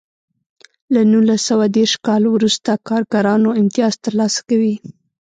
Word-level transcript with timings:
له 0.93 1.01
نولس 1.11 1.41
سوه 1.49 1.65
دېرش 1.77 1.93
کال 2.05 2.23
وروسته 2.35 2.71
کارګرانو 2.89 3.49
امتیاز 3.61 3.93
ترلاسه 4.05 4.39
کوی. 4.49 4.75